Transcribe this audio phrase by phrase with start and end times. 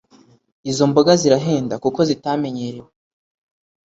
[0.69, 2.89] izomboga zirahenda kuko zitamenyerewe